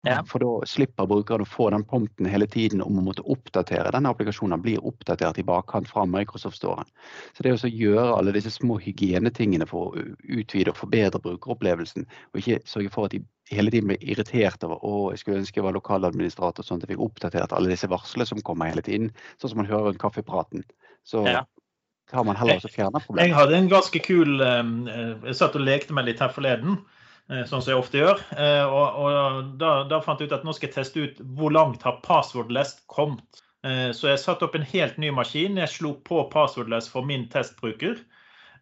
[0.05, 0.19] Ja.
[0.29, 3.89] For da slipper brukeren å få den prompten hele tiden om å måtte oppdatere.
[3.93, 6.85] Denne applikasjonen blir oppdatert i bakkant fra Microsoft Storen.
[7.33, 12.41] Så det å gjøre alle disse små hygienetingene for å utvide og forbedre brukeropplevelsen, og
[12.41, 15.65] ikke sørge for at de hele tiden blir irritert over å, jeg skulle ønske jeg
[15.65, 19.09] var lokaladministrator sånn at jeg fikk oppdatert alle disse varslene som kommer hele tiden,
[19.41, 20.67] sånn som man hører rundt kaffepraten.
[21.05, 21.41] Så ja.
[22.13, 23.25] har man heller også fjerna problemet.
[23.25, 24.61] Jeg hadde en ganske kul eh,
[25.31, 26.83] Jeg satt og lekte meg litt her forleden.
[27.31, 28.19] Eh, sånn som jeg ofte gjør.
[28.37, 31.53] Eh, og, og da, da, fant jeg ut at nå skal jeg teste ut hvor
[31.53, 33.41] langt har passwordless kommet.
[33.65, 35.57] Eh, så jeg satte opp en helt ny maskin.
[35.57, 38.03] Jeg slo på passwordless for min testbruker.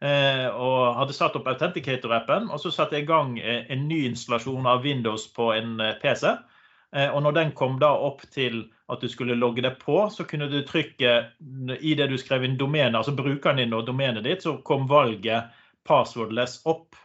[0.03, 2.49] Og hadde satt opp Authenticator-appen.
[2.51, 6.25] Og så satte jeg i gang en ny installasjon av Windows på en PC.
[7.13, 10.49] Og når den kom da opp til at du skulle logge deg på, så kunne
[10.51, 11.13] du trykke
[11.79, 15.55] i det du skrev inn domenet, altså brukeren din og domenet ditt, så kom valget
[15.87, 16.99] passwordless opp.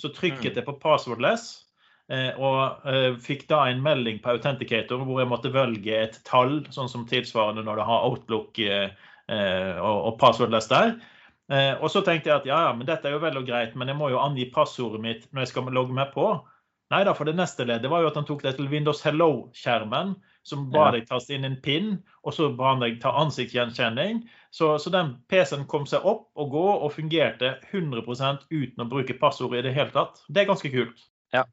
[0.00, 0.58] Så trykket mm.
[0.60, 1.50] jeg på passwordless.
[2.10, 6.64] Eh, og eh, fikk da en melding på Authenticator hvor jeg måtte velge et tall,
[6.74, 8.90] sånn som tilsvarende når du har Outlook eh,
[9.30, 10.96] og passwordless der.
[11.50, 13.90] Og så tenkte jeg at ja, ja, men dette er jo vel og greit, men
[13.90, 16.26] jeg må jo angi passordet mitt når jeg skal logge meg på.
[16.94, 20.12] Nei da, for det neste leddet var jo at han tok det til Windows Hello-skjermen
[20.46, 21.92] som ba deg taste inn en pin,
[22.24, 24.22] og så ba han deg ta ansiktsgjenkjenning.
[24.50, 29.14] Så, så den PC-en kom seg opp og gå og fungerte 100% uten å bruke
[29.20, 30.24] passord i det hele tatt.
[30.26, 31.04] Det er ganske kult.
[31.34, 31.44] Ja.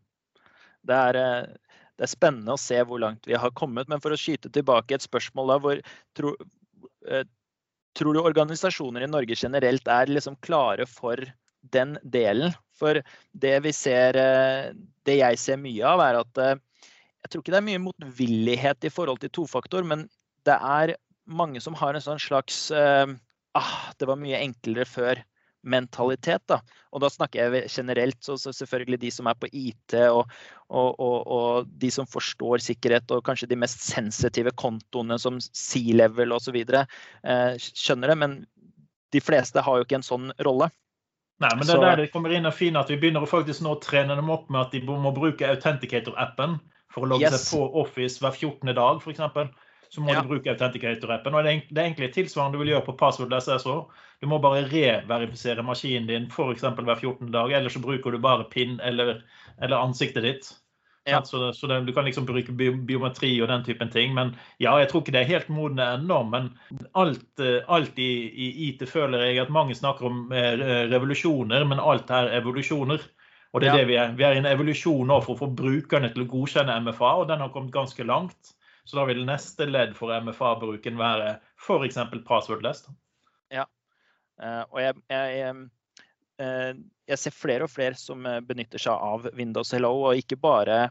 [0.88, 3.90] Det er, eh, det er, spennende å se hvor langt vi har kommet.
[3.92, 5.84] Men for å skyte tilbake et spørsmål da, hvor
[6.18, 6.34] tro,
[7.06, 7.26] eh,
[7.98, 11.22] tror du organisasjoner i Norge generelt er liksom klare for
[11.62, 12.56] den delen?
[12.78, 13.02] For
[13.34, 14.74] det vi ser, eh,
[15.06, 18.94] det jeg ser mye av, er at jeg tror ikke det er mye motvillighet i
[18.94, 20.10] forhold til tofaktor, men
[20.48, 20.96] det er
[21.28, 23.08] mange som har en sånn slags uh,
[23.58, 25.24] ah, det var mye enklere før
[25.68, 26.44] mentalitet.
[26.50, 26.60] Da.
[26.96, 30.30] Og da snakker jeg generelt, så, så selvfølgelig de som er på IT og,
[30.70, 36.36] og, og, og, de som forstår sikkerhet og kanskje de mest sensitive kontoene som C-level
[36.38, 36.58] osv.
[36.62, 38.38] Eh, skjønner det, men
[39.16, 40.70] de fleste har jo ikke en sånn rolle.
[41.44, 43.62] Nei, men det er der det kommer inn og fint at vi begynner å faktisk
[43.66, 46.58] nå trene dem opp med at de må bruke Authenticator-appen
[46.94, 47.44] for å logge yes.
[47.44, 48.72] seg på Office hver 14.
[48.74, 49.52] dag, f.eks.
[49.90, 50.22] Så må ja.
[50.22, 51.36] du bruke Authenticator-appen.
[51.36, 53.80] og Det er egentlig tilsvarende du vil gjøre på passwordless SSO.
[54.22, 56.66] Du må bare reverifisere maskinen din f.eks.
[56.68, 57.32] hver 14.
[57.32, 59.22] dag, eller så bruker du bare PIN eller,
[59.62, 60.50] eller ansiktet ditt.
[61.08, 61.22] Ja.
[61.24, 64.14] Så, så det, Du kan liksom bruke biometri og den typen ting.
[64.14, 66.20] Men ja, jeg tror ikke det er helt modne ennå.
[66.28, 66.50] Men
[67.00, 70.58] alt, eh, alt i, i, IT føler jeg at mange snakker om eh,
[70.92, 73.06] revolusjoner, men alt er evolusjoner.
[73.56, 73.80] Og det er ja.
[73.80, 74.12] det vi er.
[74.20, 77.30] Vi er i en evolusjon nå for å få brukerne til å godkjenne MFA, og
[77.32, 78.57] den har kommet ganske langt.
[78.88, 82.00] Så da vil neste ledd for MFA-bruken være f.eks.
[82.28, 82.86] passwordless.
[83.52, 83.66] Ja,
[84.40, 85.42] uh, og jeg, jeg,
[86.40, 86.78] jeg,
[87.12, 90.88] jeg, ser flere og flere som benytter seg av Windows Hello, og ikke bare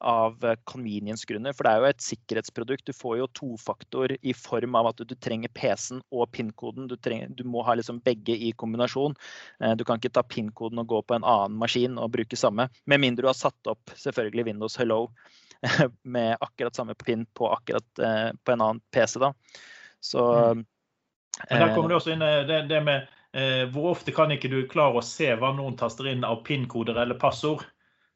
[0.00, 1.52] av eh, convenience-grunner.
[1.52, 2.86] For det er jo et sikkerhetsprodukt.
[2.86, 6.88] Du får jo tofaktor i form av at du trenger PC-en og PIN-koden.
[6.90, 9.16] Du, du, må ha liksom begge i kombinasjon.
[9.62, 12.68] Eh, du kan ikke ta PIN-koden og gå på en annen maskin og bruke samme.
[12.86, 15.06] Med mindre du har satt opp selvfølgelig Windows Hello
[16.02, 19.18] med akkurat samme PIN på, akkurat, eh, på en annen PC.
[19.20, 19.32] da.
[20.00, 20.66] Så mm.
[21.50, 24.62] Men Der kommer det også inn det, det med eh, hvor ofte kan ikke du
[24.70, 27.62] klare å se hva noen taster inn av PIN-koder eller passord?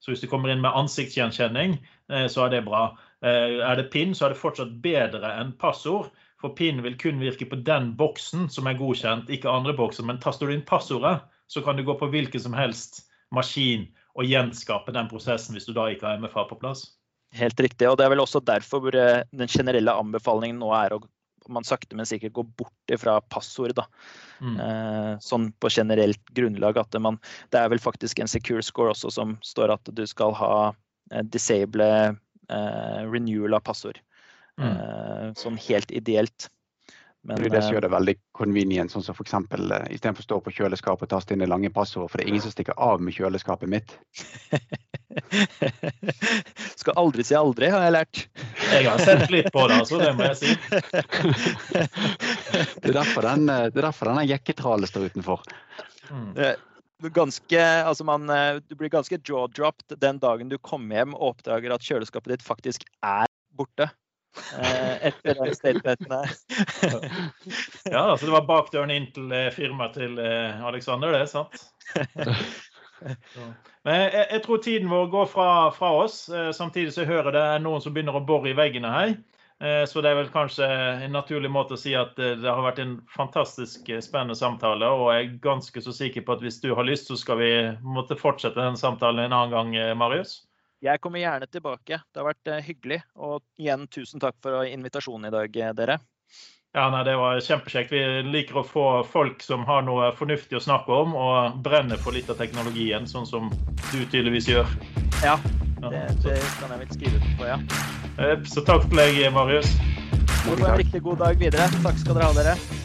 [0.02, 1.76] Så hvis du kommer inn med ansiktsgjenkjenning,
[2.10, 2.88] eh, så er det bra.
[3.22, 6.10] Eh, er det PIN, så er det fortsatt bedre enn passord.
[6.42, 10.06] For PIN vil kun virke på den boksen som er godkjent, ikke andre bokser.
[10.08, 13.86] Men taster du inn passordet, så kan du gå på hvilken som helst maskin
[14.18, 16.82] og gjenskape den prosessen hvis du da ikke har MFA på plass.
[17.38, 17.88] Helt riktig.
[17.88, 21.02] og Det er vel også derfor eh, den generelle anbefalingen nå er å
[21.50, 23.74] man sakte, men sikkert går bort fra passord.
[23.74, 23.86] Da.
[24.38, 24.56] Mm.
[24.62, 27.18] Eh, sånn på generelt grunnlag at man
[27.50, 30.54] Det er vel faktisk en secure score også som står at du skal ha
[31.10, 33.98] eh, disable eh, renewal av passord.
[34.60, 34.68] Mm.
[34.70, 36.48] Eh, sånn helt ideelt.
[37.22, 39.34] Men, det, det som gjør det veldig convenient, sånn som f.eks.
[39.54, 42.32] Uh, istedenfor å stå på kjøleskapet og taste inn det lange passordet, for det er
[42.32, 43.94] ingen som stikker av med kjøleskapet mitt.
[46.80, 48.24] Skal aldri si aldri, har jeg lært.
[48.72, 50.00] Jeg har sett litt på det, altså.
[50.02, 50.50] Det må jeg si.
[52.82, 55.46] det er derfor den, eh, det er derfor denne jekketralen står utenfor.
[56.10, 56.34] Mm.
[57.14, 61.74] Ganske, altså man, eh, du blir ganske jaw-dropped den dagen du kommer hjem og oppdager
[61.74, 63.92] at kjøleskapet ditt faktisk er borte.
[64.58, 66.30] Eh, etter den statementen her.
[67.84, 71.64] Ja, altså det var bakdøren inn til eh, firmaet til eh, Alexander, det, sant?
[73.82, 76.24] Men jeg, jeg tror tiden vår går fra, fra oss.
[76.54, 79.16] Samtidig så hører det er noen som begynner å bore i veggene her.
[79.90, 82.94] Så det er vel kanskje en naturlig måte å si at det har vært en
[83.10, 84.86] fantastisk spennende samtale.
[84.86, 87.50] Og jeg er ganske så sikker på at hvis du har lyst, så skal vi
[87.82, 90.44] måtte fortsette den samtalen en annen gang, Marius.
[90.82, 92.00] Jeg kommer gjerne tilbake.
[92.10, 92.98] Det har vært eh, hyggelig.
[93.22, 95.98] Og igjen, tusen takk for invitasjonen i dag, eh, dere.
[96.74, 97.92] Ja, nei, Det var kjempekjekt.
[97.92, 98.02] Vi
[98.32, 102.30] liker å få folk som har noe fornuftig å snakke om, og brenner for litt
[102.32, 103.52] av teknologien, sånn som
[103.92, 104.66] du tydeligvis gjør.
[105.22, 105.38] Ja,
[105.82, 107.56] Ja, det, det kan jeg vel skrive ut på, ja.
[108.22, 109.74] eh, så takk til deg, Marius.
[110.46, 111.66] Det var en riktig god dag videre.
[111.82, 112.81] Takk skal dere ha, dere.